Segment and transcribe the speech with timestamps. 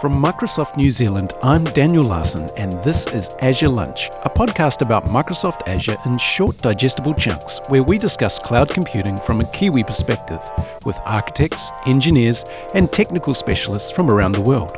[0.00, 5.06] From Microsoft New Zealand, I'm Daniel Larson, and this is Azure Lunch, a podcast about
[5.06, 10.40] Microsoft Azure in short, digestible chunks, where we discuss cloud computing from a Kiwi perspective
[10.84, 14.76] with architects, engineers, and technical specialists from around the world.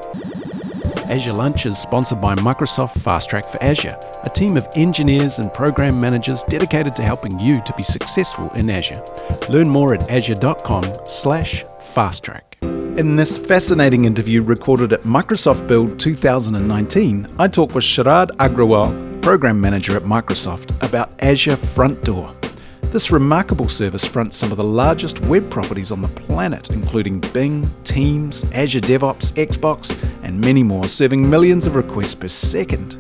[1.11, 5.53] Azure Lunch is sponsored by Microsoft Fast Track for Azure, a team of engineers and
[5.53, 9.05] program managers dedicated to helping you to be successful in Azure.
[9.51, 12.70] Learn more at azure.com/fasttrack.
[12.97, 19.59] In this fascinating interview recorded at Microsoft Build 2019, I talk with Sharad Agrawal, Program
[19.59, 22.35] Manager at Microsoft, about Azure Front Door.
[22.83, 27.67] This remarkable service fronts some of the largest web properties on the planet, including Bing,
[27.85, 32.99] Teams, Azure DevOps, Xbox, and many more, serving millions of requests per second.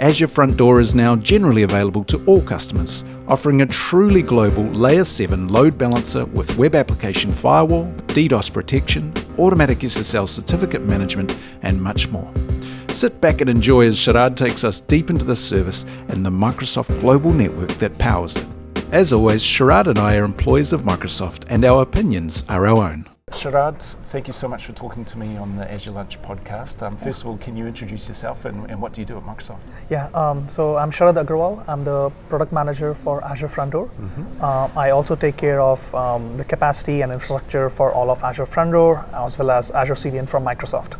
[0.00, 5.04] Azure Front Door is now generally available to all customers, offering a truly global Layer
[5.04, 12.10] 7 load balancer with web application firewall, DDoS protection, automatic SSL certificate management, and much
[12.10, 12.30] more.
[12.88, 17.00] Sit back and enjoy as Sharad takes us deep into the service and the Microsoft
[17.00, 18.46] global network that powers it.
[18.92, 23.15] As always, Sharad and I are employees of Microsoft, and our opinions are our own.
[23.32, 26.80] Sharad, thank you so much for talking to me on the Azure Lunch podcast.
[26.80, 29.24] Um, first of all, can you introduce yourself and, and what do you do at
[29.24, 29.58] Microsoft?
[29.90, 31.68] Yeah, um, so I'm Sharad Agrawal.
[31.68, 33.88] I'm the product manager for Azure Front Door.
[33.88, 34.44] Mm-hmm.
[34.44, 38.46] Uh, I also take care of um, the capacity and infrastructure for all of Azure
[38.46, 40.96] Front Door as well as Azure CDN from Microsoft.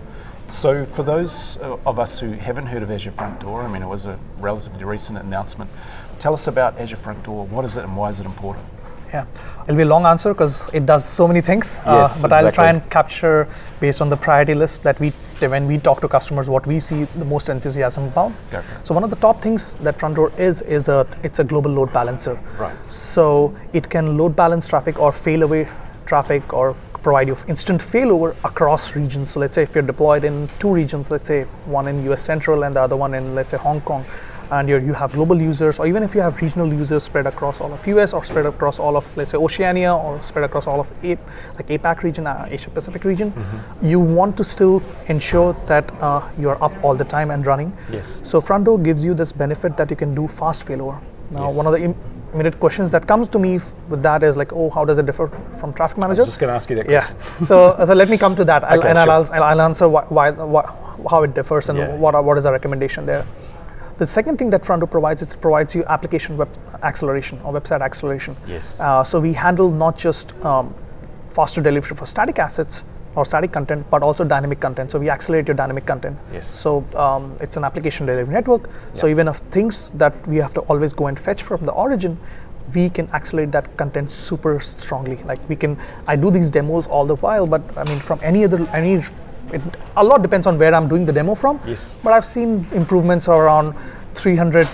[0.49, 3.83] So, for those uh, of us who haven't heard of Azure Front Door, I mean,
[3.83, 5.71] it was a relatively recent announcement.
[6.19, 7.47] Tell us about Azure Front Door.
[7.47, 8.67] What is it and why is it important?
[9.13, 9.27] Yeah,
[9.65, 11.77] it'll be a long answer because it does so many things.
[11.79, 12.47] Uh, yes, uh, but exactly.
[12.47, 13.49] I'll try and capture
[13.81, 17.05] based on the priority list that we when we talk to customers what we see
[17.05, 18.33] the most enthusiasm about.
[18.53, 18.67] Okay.
[18.85, 21.71] So one of the top things that front door is is a it's a global
[21.71, 22.39] load balancer.
[22.59, 22.77] Right.
[22.89, 25.69] So it can load balance traffic or fail away
[26.07, 29.31] traffic or provide you instant failover across regions.
[29.31, 32.65] So let's say if you're deployed in two regions, let's say one in US Central
[32.65, 34.05] and the other one in let's say Hong Kong,
[34.51, 37.73] and you have global users, or even if you have regional users spread across all
[37.73, 40.93] of US or spread across all of, let's say, Oceania or spread across all of
[41.03, 43.87] like APAC region, uh, Asia Pacific region, mm-hmm.
[43.87, 47.77] you want to still ensure that uh, you're up all the time and running.
[47.91, 48.21] Yes.
[48.25, 51.01] So front door gives you this benefit that you can do fast failover.
[51.31, 51.55] Now, yes.
[51.55, 51.97] one of the Im-
[52.33, 55.07] immediate questions that comes to me f- with that is like, oh, how does it
[55.07, 56.21] differ from traffic manager?
[56.21, 57.17] I was just going to ask you that question.
[57.41, 57.45] Yeah.
[57.45, 59.11] so, so let me come to that, I'll, okay, and sure.
[59.11, 60.63] I'll, I'll, answer why, why, why,
[61.11, 61.95] how it differs and yeah.
[61.97, 63.27] what, are, what is our recommendation there.
[63.99, 66.51] The second thing that Front Door provides is it provides you application web
[66.83, 68.37] acceleration or website acceleration.
[68.47, 68.79] Yes.
[68.79, 70.75] Uh, so we handle not just um,
[71.31, 74.91] faster delivery for static assets or static content, but also dynamic content.
[74.91, 76.19] So we accelerate your dynamic content.
[76.31, 76.47] Yes.
[76.47, 78.69] So um, it's an application delivery network.
[78.93, 82.19] So even if things that we have to always go and fetch from the origin,
[82.75, 85.17] we can accelerate that content super strongly.
[85.19, 88.45] Like we can, I do these demos all the while, but I mean from any
[88.45, 89.03] other any
[89.53, 89.63] it,
[89.97, 91.61] a lot depends on where I'm doing the demo from.
[91.67, 91.99] Yes.
[92.03, 93.75] But I've seen improvements around
[94.15, 94.69] 300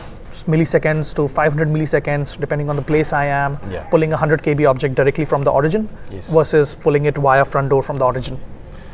[0.47, 3.85] milliseconds to 500 milliseconds, depending on the place I am, yeah.
[3.85, 6.33] pulling a 100 KB object directly from the origin yes.
[6.33, 8.39] versus pulling it via front door from the origin,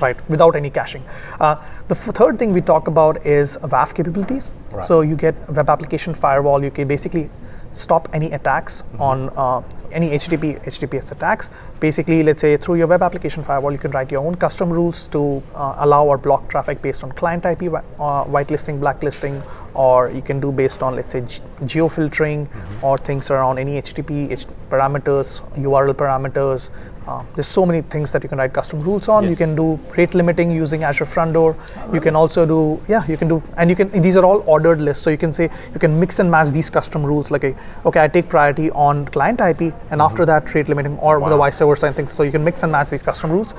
[0.01, 1.03] right, without any caching.
[1.41, 1.55] Uh,
[1.89, 4.51] the f- third thing we talk about is WAF capabilities.
[4.73, 4.83] Right.
[4.83, 7.31] So you get web application firewall, you can basically
[7.73, 9.03] stop any attacks mm-hmm.
[9.03, 9.63] on uh,
[9.93, 11.51] any HTTP HTTPS attacks.
[11.81, 15.09] Basically, let's say through your web application firewall, you can write your own custom rules
[15.09, 19.43] to uh, allow or block traffic based on client IP uh, whitelisting, blacklisting,
[19.75, 22.85] or you can do based on let's say ge- geofiltering mm-hmm.
[22.85, 26.71] or things around any HTTP H- parameters, URL parameters,
[27.09, 29.25] uh, there's so many things that you can write custom rules on.
[29.25, 29.33] Yes.
[29.33, 31.57] You can do rate limiting using Azure Front Door.
[31.93, 34.81] You can also do yeah, you can do and you can these are all ordered
[34.81, 35.03] lists.
[35.03, 37.31] So you can say you can mix and match these custom rules.
[37.31, 37.55] Like a,
[37.87, 40.01] okay, I take priority on client IP, and mm-hmm.
[40.01, 41.31] after that rate limiting, or wow.
[41.31, 42.13] the vice versa and things.
[42.13, 43.55] So you can mix and match these custom rules.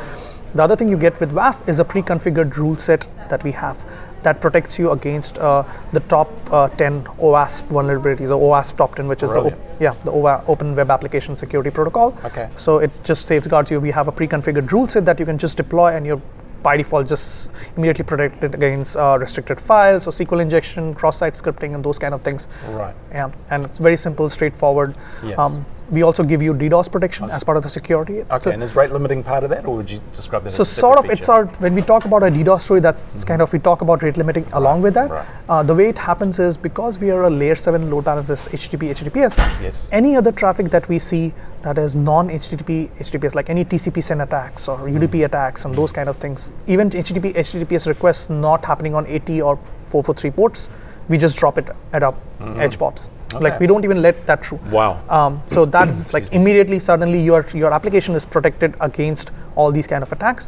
[0.53, 3.83] The other thing you get with WAF is a pre-configured rule set that we have
[4.23, 5.63] that protects you against uh,
[5.93, 9.57] the top uh, 10 OWASP vulnerabilities, or OWASP top 10, which is Brilliant.
[9.77, 10.11] the yeah the
[10.47, 12.17] Open Web Application Security Protocol.
[12.25, 12.49] Okay.
[12.57, 13.79] So it just safeguards you.
[13.79, 16.21] We have a pre-configured rule set that you can just deploy, and you're
[16.61, 21.83] by default just immediately protected against uh, restricted files or SQL injection, cross-site scripting, and
[21.83, 22.47] those kind of things.
[22.67, 22.95] Right.
[23.11, 24.95] Yeah, and it's very simple, straightforward.
[25.23, 25.39] Yes.
[25.39, 28.21] Um, we also give you DDoS protection as part of the security.
[28.21, 30.51] Okay, so and is rate limiting part of that, or would you describe that?
[30.51, 31.13] So sort of, feature?
[31.13, 33.21] it's our when we talk about a DDoS story, that's mm-hmm.
[33.27, 34.53] kind of we talk about rate limiting right.
[34.53, 35.09] along with that.
[35.09, 35.27] Right.
[35.47, 38.91] Uh, the way it happens is because we are a layer seven load balancer, HTTP,
[38.91, 39.37] HTTPS.
[39.61, 39.89] Yes.
[39.91, 44.67] Any other traffic that we see that is non-HTTP, HTTPS, like any TCP SYN attacks
[44.67, 44.97] or mm-hmm.
[44.97, 49.41] UDP attacks and those kind of things, even HTTP, HTTPS requests not happening on 80
[49.41, 49.55] or
[49.85, 50.69] 443 ports
[51.09, 52.59] we just drop it at our mm-hmm.
[52.61, 53.09] edge pops.
[53.33, 53.43] Okay.
[53.43, 54.59] Like we don't even let that through.
[54.71, 55.01] Wow.
[55.09, 60.03] Um, so that's like immediately, suddenly your your application is protected against all these kind
[60.03, 60.47] of attacks.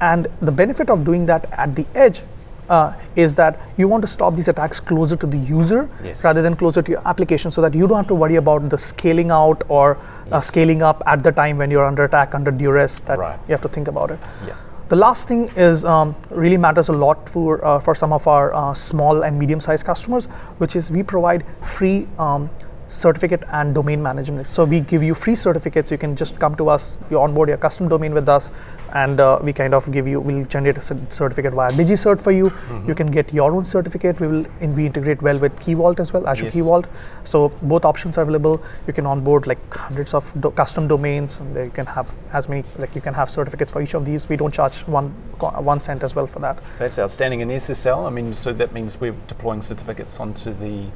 [0.00, 2.22] And the benefit of doing that at the edge
[2.70, 6.24] uh, is that you want to stop these attacks closer to the user Yes.
[6.24, 8.78] rather than closer to your application so that you don't have to worry about the
[8.78, 9.98] scaling out or
[10.30, 13.38] uh, scaling up at the time when you're under attack, under duress, that Right.
[13.48, 14.20] you have to think about it.
[14.46, 14.54] Yeah.
[14.90, 18.52] The last thing is um, really matters a lot for uh, for some of our
[18.52, 20.26] uh, small and medium-sized customers,
[20.58, 22.50] which is we provide free um,
[22.90, 24.46] certificate and domain management.
[24.48, 25.90] So we give you free certificates.
[25.92, 28.50] You can just come to us, you onboard your custom domain with us,
[28.94, 30.20] and uh, we kind of give you.
[30.20, 32.52] We'll generate a certificate via DigiCert for you.
[32.86, 34.18] You can get your own certificate.
[34.20, 36.54] We will and we integrate well with Key Vault as well, Azure Yes.
[36.54, 36.86] Key Vault.
[37.24, 38.60] So both options are available.
[38.88, 42.64] You can onboard like hundreds of do- custom domains, and you can have as many
[42.76, 44.28] like you can have certificates for each of these.
[44.28, 45.10] We don't charge one
[45.40, 46.58] one cent as well for that.
[46.78, 47.40] That's outstanding.
[47.40, 50.86] in SSL, I mean, so that means we're deploying certificates onto the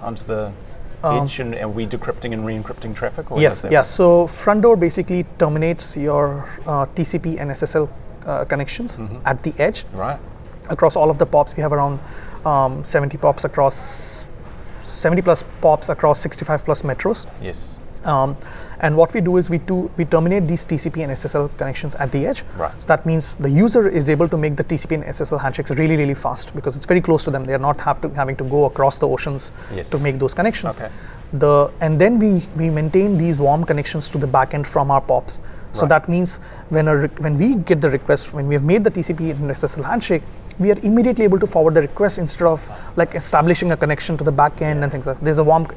[0.00, 0.52] onto the
[1.04, 3.30] Um, edge, and are we decrypting and re-encrypting traffic?
[3.30, 3.88] Or Yes, yes.
[3.90, 7.88] So front door basically terminates your uh, TCP and SSL
[8.24, 9.18] uh, connections Mm-hmm.
[9.26, 9.84] at the edge?
[9.92, 10.18] Right.
[10.68, 11.54] across all of the POPs.
[11.56, 12.00] We have around
[12.44, 14.26] um, 70 POPs across
[14.80, 17.26] 70 plus POPs across 65 plus metros.
[17.40, 17.78] Yes.
[18.06, 18.36] Um,
[18.80, 22.12] and what we do is we do we terminate these TCP and SSL connections at
[22.12, 22.44] the edge.
[22.56, 22.72] Right.
[22.80, 25.96] So that means the user is able to make the TCP and SSL handshakes really
[25.96, 27.44] really fast because it's very close to them.
[27.44, 29.90] They are not have to having to go across the oceans Yes.
[29.90, 30.80] to make those connections.
[30.80, 30.90] Okay.
[31.32, 35.42] The and then we we maintain these warm connections to the backend from our POPs.
[35.72, 35.88] So Right.
[35.88, 36.36] that means
[36.68, 39.84] when a when we get the request when we have made the TCP and SSL
[39.84, 40.22] handshake,
[40.58, 44.24] we are immediately able to forward the request instead of like establishing a connection to
[44.24, 45.18] the backend and things like.
[45.18, 45.24] That.
[45.24, 45.68] There's a warm.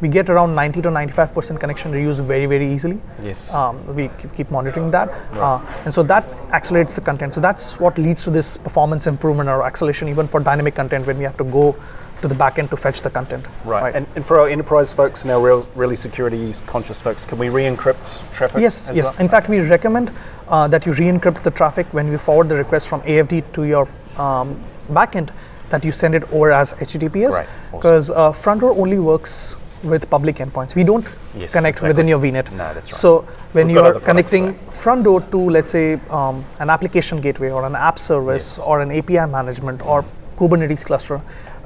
[0.00, 3.00] We get around 90 to 95 percent connection reuse very very easily.
[3.22, 3.54] Yes.
[3.54, 7.34] Um, we keep, monitoring that, uh, and so that accelerates the content.
[7.34, 11.16] So that's what leads to this performance improvement or acceleration even for dynamic content when
[11.16, 11.76] we have to go
[12.22, 13.44] to the backend to fetch the content.
[13.64, 13.94] Right.
[13.94, 17.48] And, and for our enterprise folks and our real, really security conscious folks, can we
[17.48, 18.60] re-encrypt traffic?
[18.60, 19.10] Yes, yes.
[19.10, 19.20] well?
[19.20, 20.10] In fact, we recommend
[20.48, 23.88] uh, that you re-encrypt the traffic when we forward the request from AFD to your
[24.18, 25.30] um, backend,
[25.70, 27.78] that you send it over as HTTPS, Right, awesome.
[27.78, 30.76] because uh, front door only works with public endpoints.
[30.76, 31.04] We don't
[31.36, 31.88] Yes, connect exactly.
[31.88, 32.50] within your VNet.
[32.52, 33.00] No, that's right.
[33.00, 33.22] So
[33.52, 37.74] when We've you're connecting front door to, let's say, um, an application gateway or an
[37.74, 38.66] app service Yes.
[38.66, 40.04] or an API management or
[40.36, 41.20] Kubernetes cluster,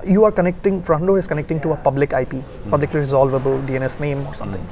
[0.07, 0.83] you are connecting.
[0.83, 2.71] Front door is connecting to a public IP, Hmm.
[2.71, 4.65] publicly resolvable DNS name or something.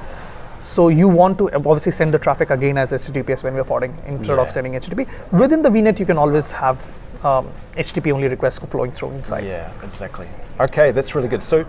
[0.60, 4.38] So you want to obviously send the traffic again as HTTPS when we're forwarding instead
[4.38, 5.06] of sending HTTP.
[5.32, 6.78] Within the VNet, you can always have
[7.24, 9.44] um, HTTP only requests flowing through inside.
[9.44, 10.28] Yeah, exactly.
[10.60, 11.42] Okay, that's really good.
[11.42, 11.64] So,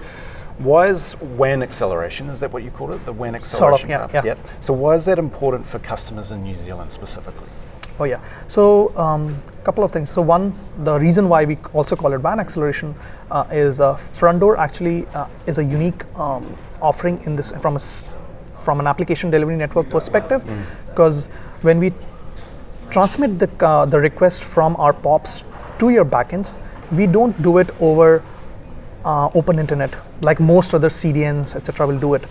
[0.58, 2.30] why is WAN acceleration?
[2.30, 3.06] Is that what you called it?
[3.06, 3.90] The WAN acceleration?
[3.90, 4.36] Sort of, yeah, yeah.
[4.62, 7.50] So, why is that important for customers in New Zealand specifically?
[8.00, 8.20] Oh yeah.
[8.48, 10.10] So a um, couple of things.
[10.10, 10.54] So one,
[10.84, 12.94] the reason why we also call it WAN acceleration
[13.32, 16.44] uh, is uh, front door actually uh, is a unique um,
[16.82, 17.80] offering in this from a
[18.66, 20.44] from an application delivery network perspective,
[20.90, 21.28] because
[21.62, 21.94] when we
[22.90, 25.44] transmit the uh, the request from our POPs
[25.80, 26.58] to your backends,
[26.92, 28.24] we don't do it over
[29.04, 31.88] uh, open internet like most other CDNs, etc.
[31.88, 32.24] will do it.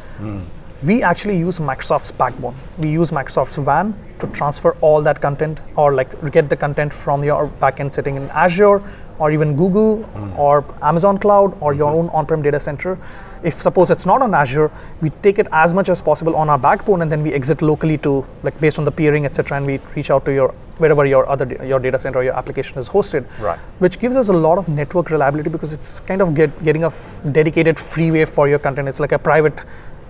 [0.82, 2.54] We actually use Microsoft's backbone.
[2.78, 7.24] We use Microsoft's WAN to transfer all that content or like get the content from
[7.24, 8.82] your backend sitting in Azure
[9.18, 10.38] or even Google hmm.
[10.38, 11.98] or Amazon Cloud or your hmm.
[11.98, 12.98] own on-prem data center.
[13.42, 14.70] If suppose it's not on Azure,
[15.02, 17.98] we take it as much as possible on our backbone and then we exit locally
[17.98, 19.58] to like based on the peering, etc.
[19.58, 22.36] And we reach out to your wherever your other da- your data center or your
[22.36, 23.58] application is hosted Right.
[23.78, 26.88] which gives us a lot of network reliability because it's kind of get, getting a
[26.88, 28.88] f- dedicated freeway for your content.
[28.88, 29.60] It's like a private.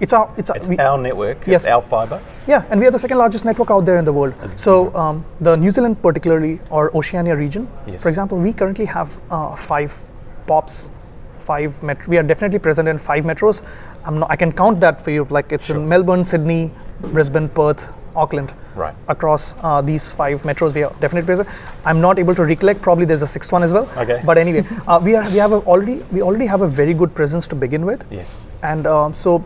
[0.00, 0.30] It's our.
[0.36, 1.62] It's, our- It's we- our network, Yes.
[1.64, 2.20] it's our fiber.
[2.46, 4.34] yeah, and we are the second largest network out there in the world.
[4.56, 8.02] So um, the New Zealand, particularly or Oceania region, Yes.
[8.02, 10.00] for example, we currently have uh, five
[10.46, 10.88] pops.
[11.36, 13.62] Five met- we are definitely present in five metros.
[14.04, 15.26] I'm not, I can count that for you.
[15.30, 15.76] Like it's Sure.
[15.76, 16.70] in Melbourne, Sydney,
[17.12, 18.94] Brisbane, Perth, Auckland Right.
[19.08, 20.74] across uh, these five metros.
[20.74, 21.48] We are definitely present.
[21.84, 22.80] I'm not able to recollect.
[22.80, 23.88] Probably there's a sixth one as well.
[23.98, 24.20] Okay.
[24.24, 27.14] But anyway, uh, we are we have a already we already have a very good
[27.14, 28.46] presence to begin with, Yes.
[28.62, 29.44] and um, so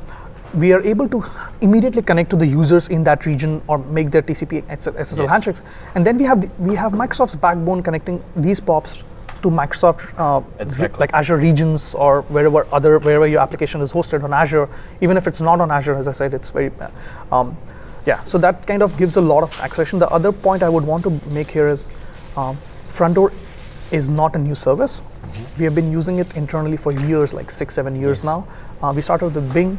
[0.55, 1.23] we are able to
[1.61, 5.31] immediately connect to the users in that region or make their TCP SSL Yes.
[5.31, 5.63] handshakes.
[5.95, 9.05] And then we have the, we have Microsoft's backbone connecting these POPs
[9.43, 10.99] to Microsoft uh, Exactly.
[10.99, 14.69] like Azure regions or wherever other wherever your application is hosted on Azure.
[15.01, 16.91] Even if it's not on Azure, as I said, it's very uh,
[17.35, 17.57] um,
[18.07, 18.25] yeah.
[18.25, 19.99] So that kind of gives a lot of acceleration.
[19.99, 21.91] The other point I would want to make here is
[22.37, 22.57] um,
[22.89, 23.33] front door
[23.93, 25.03] is not a new service.
[25.59, 28.25] We have been using it internally for years, like six, seven years Yes.
[28.25, 28.49] now.
[28.83, 29.79] Uh, we started with Bing.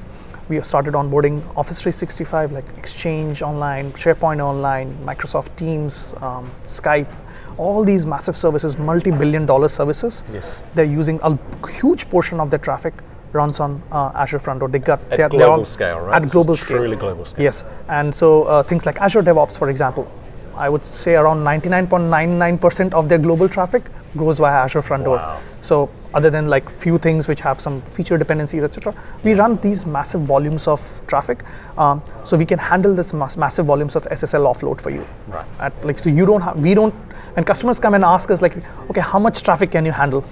[0.50, 7.16] We have started onboarding Office 365, like Exchange Online, SharePoint Online, Microsoft Teams, um, Skype,
[7.58, 10.24] all these massive services, multi-billion dollar services.
[10.34, 10.64] Yes.
[10.74, 11.38] They're using a
[11.68, 12.96] huge portion of their traffic
[13.32, 14.70] runs on uh, Azure front door.
[14.70, 16.16] They got At they're, they're global all scale, right?
[16.16, 16.78] At This global scale.
[16.78, 17.44] truly global scale.
[17.44, 20.12] Yes, and so uh, things like Azure DevOps, for example,
[20.56, 23.84] I would say around 99.99% of their global traffic
[24.18, 25.18] goes via Azure Front Door.
[25.18, 25.40] Wow.
[25.62, 29.86] So other than like few things which have some feature dependencies, etc., we run these
[29.86, 31.44] massive volumes of traffic.
[31.78, 35.06] Um, so we can handle this mass- massive volumes of SSL offload for you.
[35.28, 35.46] Right.
[35.60, 36.94] At, like so you don't have we don't
[37.36, 38.56] when customers come and ask us like
[38.90, 40.26] okay how much traffic can you handle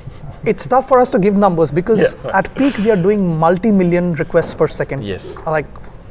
[0.44, 2.38] it's tough for us to give numbers because Yeah.
[2.38, 5.40] at peak we are doing multi-million requests per second Yes.
[5.46, 5.66] Like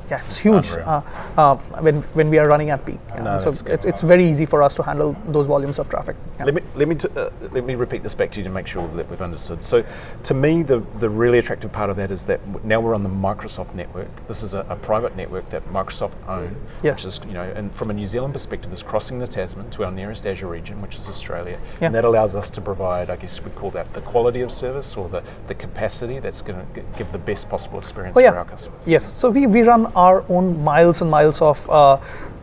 [0.09, 1.01] yeah it's huge uh,
[1.37, 3.23] uh, when, when we are running at peak Yeah.
[3.23, 6.45] No, so it's, it's very easy for us to handle those volumes of traffic Yeah.
[6.45, 8.67] Let me let me t- uh, let me repeat this back to you to make
[8.67, 9.63] sure that we've understood.
[9.63, 9.83] So,
[10.29, 13.09] to me, the the really attractive part of that is that now we're on the
[13.27, 14.07] Microsoft network.
[14.27, 16.91] This is a, a private network that Microsoft own, Yeah.
[16.93, 19.83] which is you know, and from a New Zealand perspective, is crossing the Tasman to
[19.85, 23.43] our nearest Azure region, which is Australia, and that allows us to provide, I guess
[23.43, 27.11] we'd call that the quality of service or the the capacity that's going to give
[27.11, 28.81] the best possible experience Oh, for our customers.
[28.87, 31.97] Yes, so we, we run our own miles and miles of uh,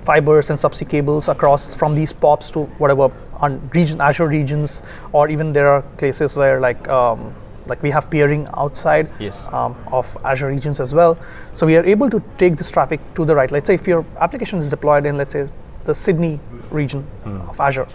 [0.08, 3.08] fibers and subsea cables across from these POPs to whatever
[3.46, 4.82] on region Azure regions,
[5.12, 7.34] or even there are places where like um,
[7.70, 9.52] like we have peering outside Yes.
[9.52, 11.18] um, of Azure regions as well.
[11.54, 13.50] So we are able to take this traffic to the right.
[13.50, 15.48] Let's say if your application is deployed in let's say
[15.84, 16.38] the Sydney
[16.70, 17.04] region
[17.50, 17.88] of Azure,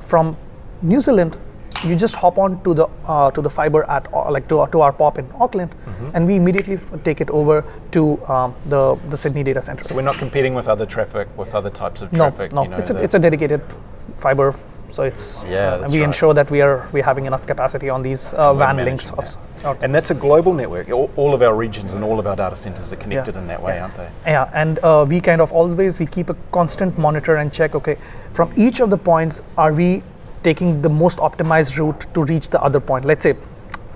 [0.00, 0.36] from
[0.82, 1.36] New Zealand,
[1.84, 4.80] you just hop on to the uh, to the fiber at uh, like to, to
[4.80, 5.74] our POP in Auckland,
[6.14, 9.82] and we immediately f- take it over to um, the the Sydney data center.
[9.84, 12.52] So we're not competing with other traffic, with other types of traffic.
[12.52, 13.60] no, you know, it's a it's a dedicated
[14.16, 14.52] fiber,
[14.88, 16.04] so it's Yeah, uh, we right.
[16.06, 19.10] ensure that we are we having enough capacity on these uh, WAN links.
[19.12, 19.36] Of.
[19.82, 20.88] And that's a global network.
[20.90, 23.40] All, all of our regions and all of our data centers are connected Yeah.
[23.42, 23.82] in that way, Yeah.
[23.82, 24.08] aren't they?
[24.26, 27.74] Yeah, and uh, we kind of always we keep a constant monitor and check.
[27.74, 27.96] Okay,
[28.32, 30.02] from each of the points, are we
[30.42, 33.04] taking the most optimized route to reach the other point?
[33.04, 33.34] Let's say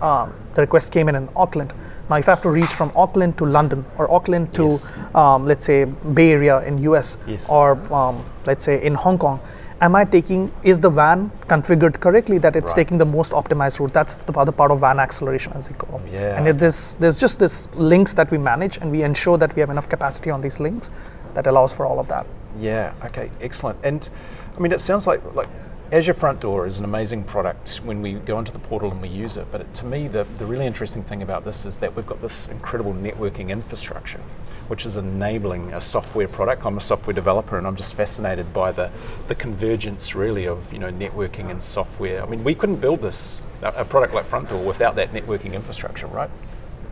[0.00, 1.72] um, the request came in in Auckland.
[2.11, 4.90] Now, if I have to reach from Auckland to London or Auckland to, Yes.
[5.14, 7.49] um, let's say, Bay Area in US Yes.
[7.49, 9.40] or um, let's say in Hong Kong,
[9.80, 12.76] am I taking is the WAN configured correctly that it's Right.
[12.84, 13.92] taking the most optimized route?
[13.92, 16.00] That's the other part of WAN acceleration, as we call.
[16.04, 16.12] it.
[16.12, 16.37] Yeah.
[16.37, 19.61] And it, there's there's just this links that we manage, and we ensure that we
[19.61, 20.90] have enough capacity on these links
[21.34, 22.26] that allows for all of that.
[22.61, 22.92] Yeah.
[23.06, 23.30] Okay.
[23.40, 23.78] Excellent.
[23.84, 24.08] And
[24.56, 25.49] I mean, it sounds like like
[25.92, 29.08] Azure Front Door is an amazing product when we go into the portal and we
[29.08, 29.46] use it.
[29.52, 32.22] But it, to me, the the really interesting thing about this is that we've got
[32.22, 34.20] this incredible networking infrastructure,
[34.68, 36.64] which is enabling a software product.
[36.64, 38.90] I'm a software developer, and I'm just fascinated by the
[39.28, 42.22] the convergence really of you know networking and software.
[42.22, 46.06] I mean, we couldn't build this a, product like Front Door without that networking infrastructure,
[46.06, 46.30] right?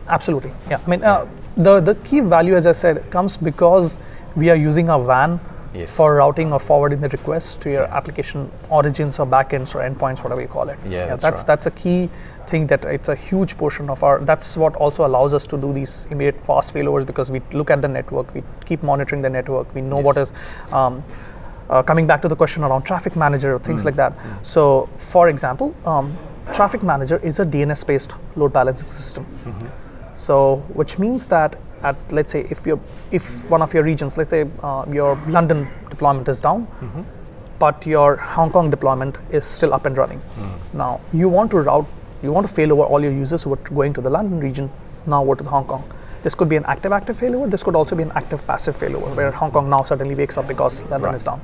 [0.09, 0.51] Absolutely.
[0.69, 0.79] Yeah.
[0.85, 1.25] I mean, uh,
[1.57, 3.97] the the key value, as I said, comes because
[4.35, 5.39] we are using our WAN
[5.73, 5.95] Yes.
[5.95, 10.41] for routing or forwarding the request to your application origins or backends or endpoints, whatever
[10.41, 10.77] you call it.
[10.85, 11.47] Yeah, that's that's right.
[11.47, 12.09] that's a key
[12.47, 14.19] thing that it's a huge portion of our.
[14.19, 17.81] That's what also allows us to do these immediate fast failovers because we look at
[17.81, 20.31] the network, we keep monitoring the network, we know what Yes.
[20.31, 20.73] is.
[20.73, 21.03] Um,
[21.69, 23.63] uh, coming back to the question around traffic manager or Mm.
[23.63, 24.11] things like that.
[24.41, 26.11] So, for example, um,
[26.53, 29.25] traffic manager is a DNS-based load balancing system.
[30.13, 32.79] So, which means that at let's say if you
[33.11, 37.01] if one of your regions, let's say uh, your London deployment is down, mm-hmm.
[37.59, 40.19] but your Hong Kong deployment is still up and running.
[40.19, 40.73] Mm.
[40.73, 41.87] Now you want to route,
[42.23, 44.69] you want to fail over all your users who are going to the London region
[45.05, 45.83] now over to the Hong Kong.
[46.23, 47.49] This could be an active active failover.
[47.49, 49.15] This could also be an active passive failover mm-hmm.
[49.15, 51.15] where Hong Kong now suddenly wakes up because London Right.
[51.15, 51.41] is down.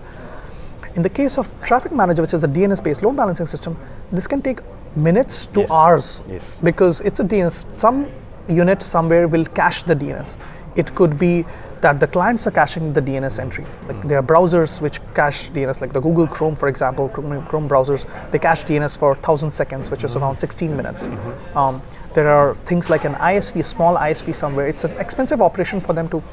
[0.96, 3.77] In the case of Traffic Manager, which is a DNS-based load balancing system,
[4.12, 4.62] this can take
[4.96, 5.72] minutes to Yes.
[5.72, 6.60] hours Yes.
[6.63, 7.65] because it's a DNS.
[7.74, 8.08] Some
[8.48, 10.38] unit somewhere will cache the DNS.
[10.75, 11.46] It could be
[11.82, 13.66] that the clients are caching the DNS entry.
[13.88, 14.08] Like hmm.
[14.08, 18.06] there are browsers which cache DNS, like the Google Chrome, for example, Chrome, Chrome browsers,
[18.32, 20.20] they cache DNS for 1,000 seconds, which is hmm.
[20.20, 21.10] around 16 minutes.
[21.10, 21.58] Mm-hmm.
[21.58, 21.82] Um,
[22.13, 24.68] there are things like an ISP, small ISP somewhere.
[24.68, 26.24] It's an expensive operation for them to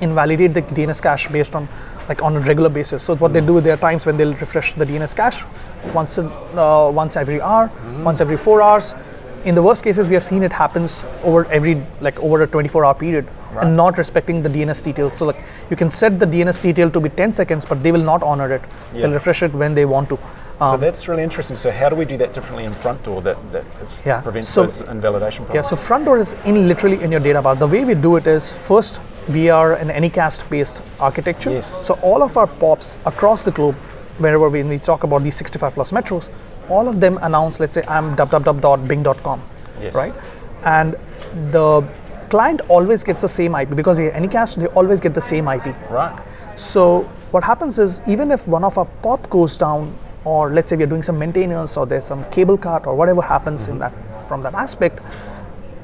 [0.00, 1.68] invalidate the DNS cache based on
[2.08, 3.02] like on a regular basis.
[3.02, 3.46] So what they hmm.
[3.46, 5.44] do, there are times when they'll refresh the DNS cache
[5.94, 7.70] once uh, once every hour,
[8.02, 8.94] once every four hours.
[9.46, 12.94] In the worst cases, we have seen it happens over every like over a 24-hour
[12.94, 13.28] period
[13.60, 15.12] and not respecting the DNS TTLs.
[15.12, 15.36] So like
[15.70, 18.52] you can set the DNS TTL to be 10 seconds, but they will not honor
[18.52, 18.62] it.
[18.92, 19.02] Yeah.
[19.02, 20.16] They'll refresh it when they want to.
[20.58, 21.56] so Um, that's really interesting.
[21.56, 23.64] So how do we do that differently in Front Door that, that
[24.04, 25.54] Yeah, prevents so- those invalidation problems?
[25.54, 27.54] Yeah, so front door is in literally in your data bar.
[27.54, 29.00] The way we do it is first
[29.32, 31.50] we are an Anycast based architecture.
[31.50, 31.86] Yes.
[31.86, 33.76] So all of our POPs across the globe,
[34.18, 36.28] wherever we, we talk about these 65 plus metros,
[36.68, 39.42] all of them announce, let's say I'm www.bing.com,
[39.80, 39.94] Yes.
[39.94, 40.14] right?
[40.64, 40.96] And
[41.52, 41.86] the
[42.28, 45.74] client always gets the same IP because they're Anycast, they always get the same IP.
[45.90, 46.18] Right.
[46.56, 50.76] So what happens is even if one of our pop goes down, or let's say
[50.76, 53.94] we're doing some maintenance, or there's some cable cut, or whatever happens in mm-hmm.
[53.94, 55.00] that from that aspect,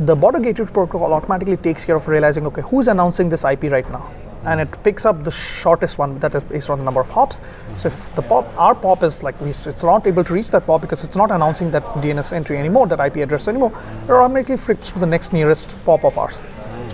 [0.01, 3.89] the border gateway protocol automatically takes care of realizing okay who's announcing this IP right
[3.91, 4.11] now.
[4.45, 7.41] And it picks up the shortest one that is based on the number of hops.
[7.77, 10.67] So if the pop, our pop is like we, it's not able to reach that
[10.67, 13.73] pop because it's not announcing that DNS entry anymore, that IP address anymore.
[14.05, 16.43] It automatically flips to the next nearest pop of ours.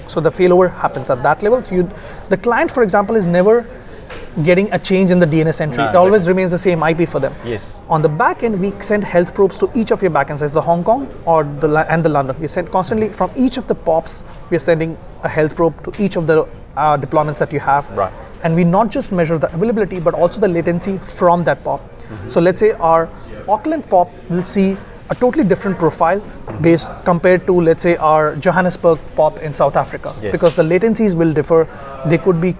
[0.08, 1.62] So the failover happens at that level.
[1.62, 1.90] So you,
[2.28, 3.66] the client, for example, is never
[4.44, 5.82] getting a change in the DNS entry.
[5.82, 6.32] No, it always exactly.
[6.32, 7.34] remains the same IP for them.
[7.44, 7.82] Yes.
[7.88, 10.60] On the back end, we send health probes to each of your backends, as the
[10.60, 12.36] Hong Kong or the and the London.
[12.40, 14.22] We send constantly from each of the pops.
[14.50, 17.88] We are sending a health probe to each of the uh, deployments that you have.
[18.02, 18.12] Right.
[18.44, 21.80] And we not just measure the availability, but also the latency from that pop.
[22.28, 23.08] So let's say our
[23.48, 24.76] Auckland pop will see
[25.10, 26.20] a totally different profile
[26.62, 30.32] based compared to let's say our Johannesburg pop in South Africa Yes.
[30.32, 31.60] because the latencies will differ.
[32.06, 32.54] They could be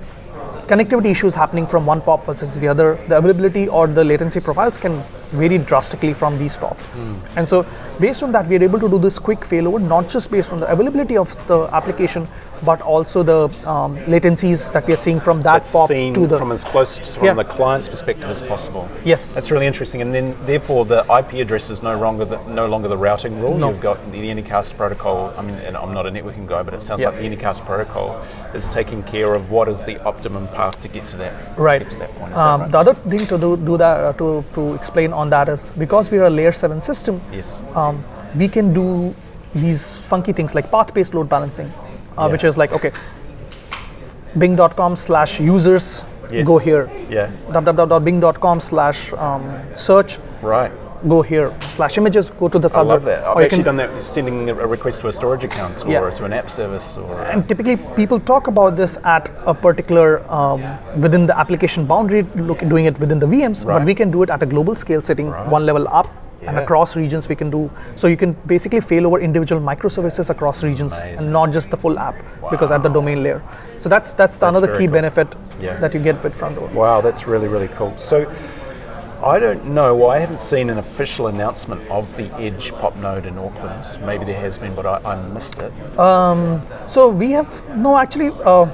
[0.72, 2.98] connectivity issues happening from one pop versus the other.
[3.08, 6.88] The availability or the latency profiles can vary drastically from these pops.
[7.36, 7.64] And so,
[8.00, 10.60] based on that, we are able to do this quick failover, not just based on
[10.60, 12.26] the availability of the application,
[12.64, 16.38] but also the um, latencies that we are seeing from that That's pop to the.
[16.38, 17.34] from as close to, from Yeah.
[17.34, 18.88] the client's perspective as possible.
[19.04, 19.32] Yes.
[19.32, 20.00] That's really interesting.
[20.02, 23.56] And then, therefore, the IP address is no longer the, no longer the routing rule.
[23.56, 23.68] No.
[23.70, 25.32] You've got the Unicast protocol.
[25.38, 27.10] I mean, and I'm not a networking guy, but it sounds Yeah.
[27.10, 28.20] like the Unicast protocol
[28.54, 31.32] is taking care of what is the optimum path to get to that.
[31.56, 31.88] Right.
[31.88, 32.30] To that point.
[32.32, 32.70] Is that Um, right?
[32.72, 36.10] The other thing to do, do that uh, to, to explain on that is because
[36.12, 37.62] we are a layer 7 system, yes.
[37.74, 38.02] um,
[38.36, 39.14] we can do
[39.54, 41.70] these funky things like path-based load balancing,
[42.16, 42.92] uh, which is like okay,
[44.38, 46.46] bing.com slash users Yes.
[46.46, 47.30] go here, Yeah.
[47.52, 49.44] www.bing.com slash um,
[49.74, 50.70] search Right.
[51.06, 52.88] Go here, slash images go to the I server.
[52.88, 53.24] love that.
[53.24, 55.90] I've Or you actually can- done that sending a request to a storage account or
[55.90, 56.10] Yeah.
[56.10, 57.20] to an app service or.
[57.22, 60.62] And typically, people talk about this at a particular um,
[60.96, 63.64] within the application boundary, look, doing it within the VMs.
[63.64, 63.78] Right.
[63.78, 65.46] But we can do it at a global scale, sitting Right.
[65.48, 66.08] one level up
[66.46, 67.28] and across regions.
[67.28, 68.06] We can do so.
[68.06, 71.18] You can basically fail over individual microservices across regions, Amazing.
[71.24, 72.14] and not just the full app,
[72.50, 73.42] because at the domain layer.
[73.78, 74.94] So that's that's, That's another key cool.
[74.94, 75.28] benefit
[75.60, 75.76] Yeah.
[75.80, 76.68] that you get with front door.
[76.72, 77.92] Wow, that's really, really cool.
[77.96, 78.26] So,
[79.22, 83.26] I don't know, well, I haven't seen an official announcement of the Edge pop node
[83.26, 83.84] in Auckland.
[84.06, 85.72] Maybe there has been, but I, I missed it.
[86.86, 88.30] So we have no actually.
[88.44, 88.70] Uh,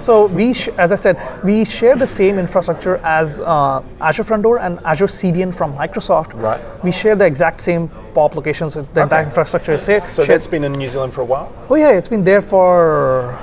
[0.00, 4.42] so we, sh- as I said, we share the same infrastructure as uh, Azure Front
[4.42, 6.34] Door and Azure CDN from Microsoft.
[6.34, 6.60] Right.
[6.82, 8.74] We share the exact same POP locations.
[8.74, 10.02] The entire infrastructure is shared.
[10.02, 10.34] So, shared.
[10.34, 11.52] that's been in New Zealand for a while?
[11.70, 13.38] oh yeah, it's been there for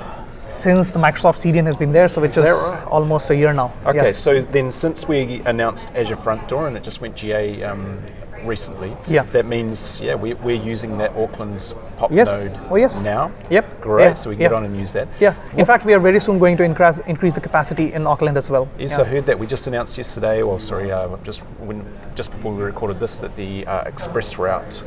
[0.52, 2.86] since the Microsoft CDN has been there, so which Is is, right?
[2.88, 3.72] almost a year now.
[3.86, 4.12] Okay, Yeah.
[4.12, 7.98] so then since we announced Azure Front Door and it just went GA um,
[8.44, 9.22] recently, Yeah.
[9.32, 12.50] that means, yeah, we, we're using that Auckland pop Yes.
[12.50, 13.02] node Oh, yes.
[13.02, 13.30] now.
[13.50, 13.80] Yep.
[13.80, 14.14] Great, Yeah.
[14.14, 14.48] so we can Yeah.
[14.48, 15.08] get on and use that.
[15.20, 15.34] Yeah.
[15.56, 18.50] In fact, we are very soon going to increase increase the capacity in Auckland as
[18.50, 18.68] well.
[18.78, 18.98] Yes.
[18.98, 19.38] I heard that.
[19.38, 21.82] We just announced yesterday, or sorry, uh, just when
[22.14, 24.82] just before we recorded this, that the uh, ExpressRoute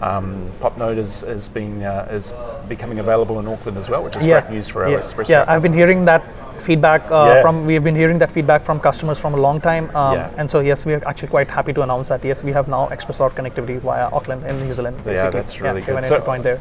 [0.00, 2.32] um, pop node is is being uh, is
[2.68, 4.98] becoming available in Auckland as well, which is great news for our yeah.
[4.98, 6.22] Express Yeah, I've been hearing that
[6.60, 7.42] feedback uh, Yeah.
[7.42, 7.66] from.
[7.66, 10.30] We've been hearing that feedback from customers from a long time, um, Yeah.
[10.36, 12.24] and so yes, we are actually quite happy to announce that.
[12.24, 14.96] Yes, we have now ExpressRoute connectivity via Auckland in New Zealand.
[15.06, 16.04] Yeah, that's really yeah, good.
[16.04, 16.58] So- point there.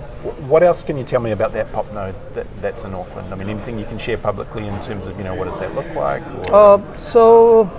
[0.47, 3.33] What else can you tell me about that pop node that, that's in Auckland?
[3.33, 5.73] I mean, anything you can share publicly in terms of you know what does that
[5.75, 6.23] look like?
[6.51, 7.69] Or, Uh, so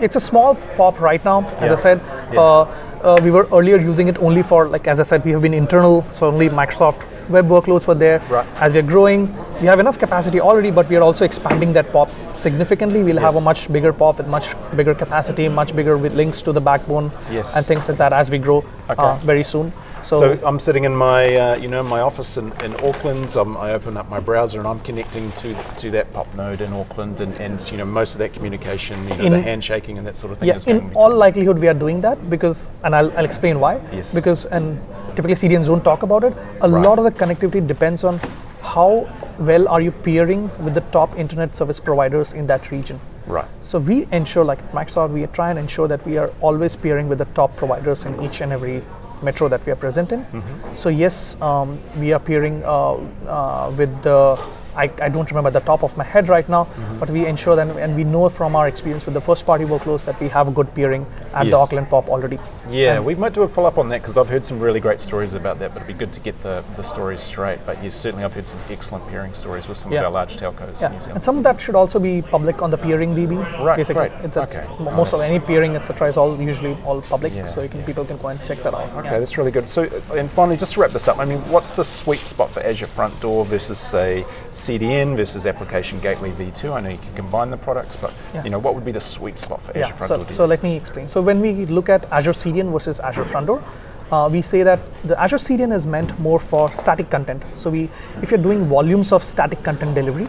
[0.00, 1.44] it's a small pop right now.
[1.60, 1.72] As Yeah.
[1.72, 2.00] I said,
[2.32, 2.40] Yeah.
[2.40, 2.66] uh,
[3.06, 5.54] uh, we were earlier using it only for like as I said, we have been
[5.54, 8.18] internal, so only Microsoft web workloads were there.
[8.28, 8.46] Right.
[8.60, 12.10] As we're growing, we have enough capacity already, but we are also expanding that pop
[12.38, 13.02] significantly.
[13.02, 16.52] We'll have a much bigger pop with much bigger capacity, much bigger with links to
[16.52, 17.56] the backbone Yes.
[17.56, 19.72] and things like that as we grow uh, very soon.
[20.02, 23.36] So, So I'm sitting in my, uh, you know, my office in, in Auckland.
[23.36, 26.72] Um, I open up my browser and I'm connecting to to that pop node in
[26.72, 30.16] Auckland, and, and you know most of that communication, you know, the handshaking and that
[30.16, 33.10] sort of thing yeah, is in all likelihood, we are doing that because, and I'll,
[33.18, 33.80] I'll explain why.
[33.92, 34.14] Yes.
[34.14, 34.78] Because, and
[35.16, 36.32] typically CDNs don't talk about it.
[36.62, 36.84] A Right.
[36.84, 38.20] lot of the connectivity depends on
[38.62, 43.00] how well are you peering with the top internet service providers in that region.
[43.26, 43.46] right.
[43.60, 47.18] So we ensure, like Microsoft, we try and ensure that we are always peering with
[47.18, 48.82] the top providers in each and every
[49.22, 50.20] metro that we are present in.
[50.20, 50.74] Mm-hmm.
[50.74, 52.92] So yes, um, we are peering uh,
[53.26, 54.38] uh, with the.
[54.76, 56.98] I, I don't remember the top of my head right now, Mm-hmm.
[56.98, 60.18] but we ensure that, and we know from our experience with the first-party workloads that
[60.20, 62.38] we have a good peering at the Auckland POP already.
[62.70, 65.00] Yeah, we might do a follow up on that because I've heard some really great
[65.00, 65.72] stories about that.
[65.72, 67.60] But it'd be good to get the, the stories straight.
[67.64, 70.00] But yes, certainly I've heard some excellent peering stories with some Yeah.
[70.00, 71.16] of our large telcos Yeah, in New Zealand.
[71.16, 73.36] and some of that should also be public on the PeeringDB.
[73.64, 74.08] Right, basically.
[74.08, 74.24] great.
[74.24, 74.66] It's, it's Okay.
[74.66, 77.68] m- Oh, most of any peering, etc., is all usually all public, Yeah, so you
[77.68, 78.88] can people can go and check that out.
[79.04, 79.68] Okay, that's really good.
[79.70, 79.82] So,
[80.14, 82.86] and finally, just to wrap this up, I mean, what's the sweet spot for Azure
[82.86, 84.24] Front Door versus, say,
[84.70, 86.74] CDN versus Application Gateway V2?
[86.76, 88.42] I know you can combine the products, but Yeah.
[88.44, 90.24] you know, what would be the sweet spot for Azure Yeah, Front so, Door?
[90.26, 91.08] do so let me explain.
[91.08, 93.62] So when we look at Azure CDN versus Azure Front Door,
[94.10, 97.42] uh, we say that the Azure CDN is meant more for static content.
[97.54, 97.88] So we,
[98.22, 100.28] if you're doing volumes of static content delivery,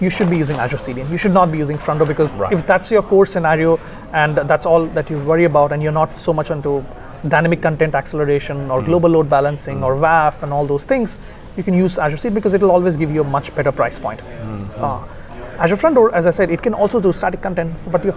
[0.00, 1.10] you should be using Azure CDN.
[1.10, 2.52] You should not be using Front Door because Right.
[2.52, 3.78] if that's your core scenario
[4.12, 6.82] and that's all that you worry about, and you're not so much into
[7.28, 11.18] dynamic content acceleration or global load balancing or WAF and all those things,
[11.56, 14.20] you can use Azure CDN because it'll always give you a much better price point.
[14.76, 15.06] Uh,
[15.58, 18.14] Azure Front Door, as I said, it can also do static content, but you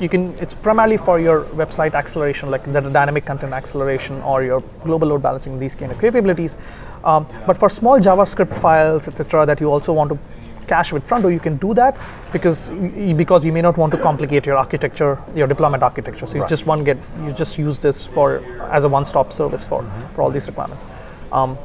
[0.00, 4.60] you can it's primarily for your website acceleration like the dynamic content acceleration or your
[4.82, 6.56] global load balancing these kind of capabilities.
[7.04, 10.18] Um, but for small javascript files etc that you also want to
[10.66, 11.96] cache with front door you can do that
[12.32, 16.34] because y- because you may not want to complicate your architecture your deployment architecture so
[16.36, 16.50] you Right.
[16.50, 20.30] just want get you just use this for as a one-stop service for for all
[20.30, 20.84] these requirements
[21.32, 21.56] um,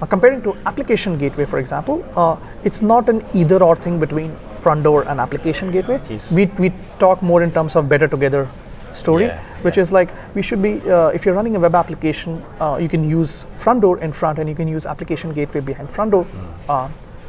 [0.00, 4.36] now, comparing to application gateway, for example, uh, it's not an either or thing between
[4.50, 6.02] front door and application gateway.
[6.10, 6.30] Yes.
[6.30, 8.46] We, we talk more in terms of better together
[8.92, 12.42] story, Yeah, which is like we should be, uh, if you're running a web application,
[12.60, 15.88] uh, you can use front door in front and you can use application gateway behind
[15.90, 16.26] front door.
[16.68, 16.88] Uh,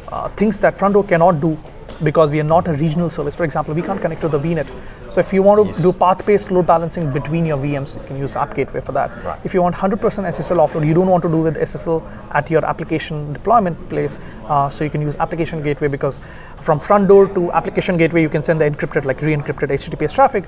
[0.09, 1.57] uh, things that front door cannot do
[2.03, 3.35] because we are not a regional service.
[3.35, 4.67] For example, we can't connect to the VNet.
[5.11, 5.81] So if you want to Yes.
[5.81, 9.09] do path-based load balancing between your VMs, you can use App Gateway for that.
[9.25, 9.39] Right.
[9.43, 12.63] If you want 100% SSL offload, you don't want to do with SSL at your
[12.65, 16.21] application deployment place, uh, so you can use Application Gateway because
[16.61, 20.43] from front door to Application Gateway, you can send the encrypted, like re-encrypted HTTPS traffic.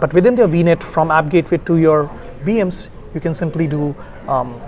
[0.00, 2.10] But within your VNet, from App Gateway to your
[2.44, 3.94] VMs, you can simply do
[4.26, 4.58] um,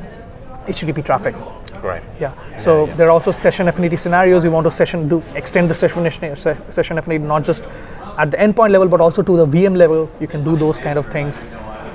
[0.66, 1.34] HTTP traffic.
[1.80, 2.02] Great.
[2.20, 2.32] Yeah.
[2.58, 2.94] So yeah.
[2.94, 4.44] there are also session affinity scenarios.
[4.44, 6.40] You want to session do extend the session affinity,
[6.70, 7.64] session affinity not just
[8.18, 10.10] at the endpoint level, but also to the VM level.
[10.20, 11.44] You can do those kind of things.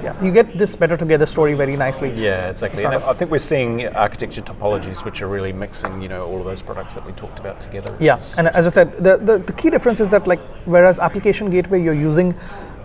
[0.04, 0.24] Yeah.
[0.24, 2.12] You get this better together story very nicely.
[2.12, 2.84] Yeah, exactly.
[2.84, 6.46] And I think we're seeing architecture topologies which are really mixing, you know, all of
[6.46, 7.96] those products that we talked about together.
[8.00, 11.50] Yeah, and as I said, the, the, the key difference is that like whereas application
[11.50, 12.36] gateway you're using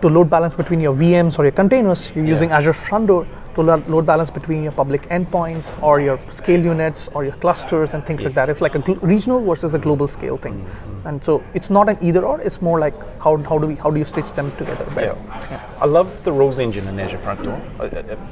[0.01, 3.61] to load balance between your VMs or your containers, you're using Azure Front Door to
[3.61, 8.23] load balance between your public endpoints or your scale units or your clusters and things
[8.23, 8.47] like that.
[8.49, 11.07] It's like a gl- regional versus a global scale thing, Mm-hmm.
[11.07, 12.39] and so it's not an either or.
[12.41, 15.17] It's more like how, how do we how do you stitch them together better?
[15.51, 15.69] Yeah.
[15.79, 17.61] I love the rules engine in Azure Front Door.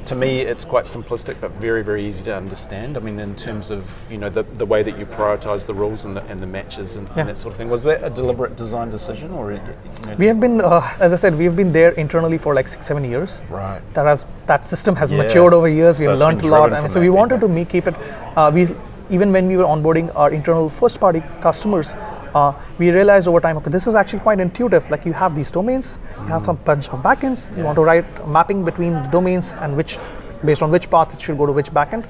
[0.06, 2.96] To me, it's quite simplistic but very, very easy to understand.
[2.96, 6.04] I mean, in terms of you know the, the way that you prioritize the rules
[6.04, 7.20] and the, and the matches and, Yeah.
[7.20, 7.70] and that sort of thing.
[7.70, 11.16] Was that a deliberate design decision, or you know, We have been, uh, as I
[11.16, 13.42] said, we've been there internally for like six, seven years.
[13.50, 13.80] right?
[13.94, 15.18] that has that system has Yeah.
[15.22, 15.98] matured over years.
[15.98, 17.94] We've learned a lot, and so we wanted to make keep it.
[18.36, 18.68] Uh, we
[19.10, 21.94] even when we were onboarding our internal first-party customers,
[22.34, 24.90] uh, we realized over time, okay, this is actually quite intuitive.
[24.90, 27.46] Like you have these domains, you have some bunch of backends.
[27.56, 29.98] You want to write mapping between the domains and which,
[30.44, 32.04] based on which path it should go to which backend.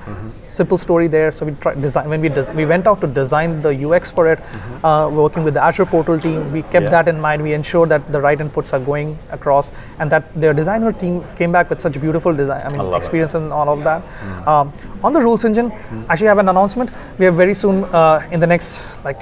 [0.48, 1.33] Simple story there.
[1.33, 4.30] So we tried design when we des- we went out to design the UX for
[4.33, 4.38] it,
[4.85, 6.52] uh, working with the Azure portal team.
[6.52, 6.90] We kept Yeah.
[6.90, 7.42] that in mind.
[7.42, 11.52] We ensured that the right inputs are going across, and that their designer team came
[11.52, 12.62] back with such beautiful design.
[12.64, 12.96] I mean, I love it.
[12.98, 14.02] experience and all of that.
[14.46, 15.72] Um, on the rules engine,
[16.09, 16.90] I actually have an announcement.
[17.18, 19.20] We have very soon uh, in the next like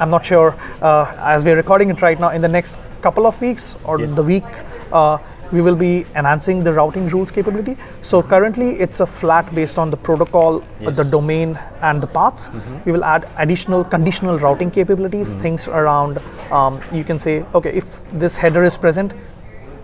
[0.00, 2.30] I'm not sure uh, as we're recording it right now.
[2.30, 4.14] In the next couple of weeks or Yes.
[4.16, 4.44] the week.
[4.92, 5.18] Uh,
[5.52, 7.76] we will be enhancing the routing rules capability.
[8.02, 11.10] So currently it's a flat based on the protocol, uh, the Mm-hmm.
[11.10, 12.50] domain, and the paths.
[12.84, 16.18] We will add additional conditional routing capabilities, things around.
[16.52, 19.12] Um, you can say, okay, if this header is present,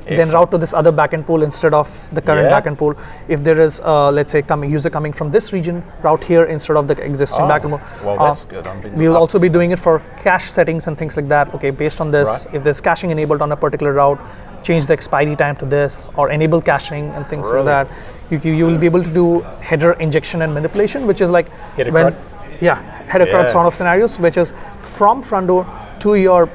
[0.09, 2.61] then route to this other backend pool instead of the current Yeah.
[2.61, 2.95] backend pool.
[3.29, 6.77] If there is, uh, let's say, coming user coming from this region, route here instead
[6.77, 7.81] of the existing Oh, backend pool.
[8.05, 8.67] well, Uh, good.
[8.67, 11.55] I'm We'll also be doing it for cache settings and things like that.
[11.55, 12.55] Okay, based on this, Right.
[12.57, 14.19] if there's caching enabled on a particular route,
[14.63, 17.87] change the expiry time to this, or enable caching and things like that.
[18.29, 18.45] Brilliant.
[18.45, 21.93] You, you will be able to do header injection and manipulation, which is like Header
[21.93, 22.15] when, crud?
[22.61, 23.49] yeah, header crud Yeah.
[23.49, 25.67] sort of scenarios, which is from front door
[26.01, 26.49] to your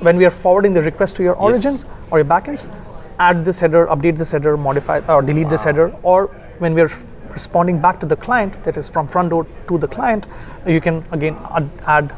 [0.00, 2.68] when we are forwarding the request to your origins or your backends,
[3.18, 6.26] add this header, update this header, modify or delete this header, or
[6.58, 6.90] when we are
[7.30, 10.26] responding back to the client, that is from front door to the client,
[10.66, 12.08] you can again add, add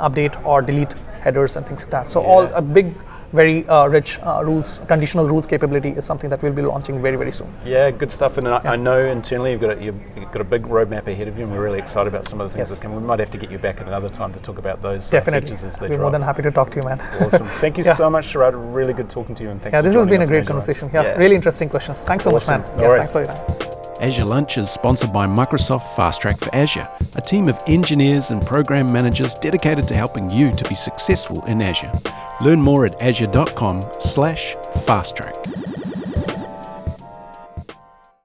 [0.00, 2.10] update or delete headers and things like that.
[2.10, 2.94] So all a big,
[3.32, 7.16] very uh, rich uh, rules, conditional rules capability is something that we'll be launching very
[7.16, 7.50] very soon.
[7.64, 8.38] Yeah, good stuff.
[8.38, 11.38] And I, I know internally you've got a, you've got a big roadmap ahead of
[11.38, 12.80] you, and we're really excited about some of the things Yes.
[12.80, 12.96] that come.
[12.96, 15.18] We might have to get you back at another time to talk about those uh,
[15.18, 17.00] Definitely, features as they we're more than happy to talk to you, man.
[17.20, 17.46] Awesome.
[17.48, 17.94] Thank you Yeah.
[17.94, 18.52] so much, Sharad.
[18.74, 20.90] Really good talking to you, and thanks Yeah, this has been a great conversation.
[20.92, 22.04] Yeah, really interesting questions.
[22.04, 22.60] Thanks so Awesome.
[22.60, 22.76] much, man.
[22.76, 23.10] No yeah, worries.
[23.12, 23.71] thanks for your time.
[24.02, 28.44] Azure Lunch is sponsored by Microsoft Fast Track for Azure, a team of engineers and
[28.44, 31.92] program managers dedicated to helping you to be successful in Azure.
[32.40, 35.61] Learn more at azure.com/fasttrack.